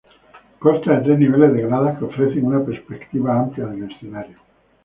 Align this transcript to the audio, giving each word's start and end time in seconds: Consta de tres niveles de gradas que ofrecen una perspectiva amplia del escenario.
Consta 0.63 0.93
de 0.95 1.03
tres 1.03 1.19
niveles 1.19 1.53
de 1.53 1.61
gradas 1.67 1.95
que 1.99 2.05
ofrecen 2.05 2.47
una 2.47 2.65
perspectiva 2.65 3.39
amplia 3.39 3.67
del 3.67 3.83
escenario. 3.91 4.39